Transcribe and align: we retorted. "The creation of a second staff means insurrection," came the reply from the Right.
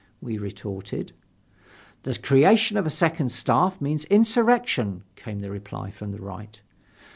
we 0.19 0.35
retorted. 0.39 1.11
"The 2.01 2.17
creation 2.17 2.75
of 2.75 2.87
a 2.87 2.89
second 2.89 3.31
staff 3.31 3.79
means 3.79 4.05
insurrection," 4.05 5.03
came 5.15 5.41
the 5.41 5.51
reply 5.51 5.91
from 5.91 6.11
the 6.11 6.19
Right. 6.23 6.59